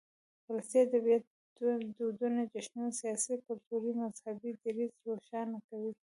ولسي 0.49 0.77
ادبيات 0.85 1.23
دودنه، 1.97 2.43
جشنونه 2.53 2.91
،سياسي، 3.01 3.33
کلتوري 3.45 3.91
،مذهبي، 4.01 4.51
دريځ 4.63 4.93
روښانه 5.07 5.57
کوي. 5.69 5.91